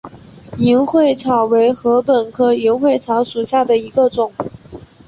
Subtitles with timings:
[0.57, 4.33] 银穗草为禾本科银穗草属下的一个种。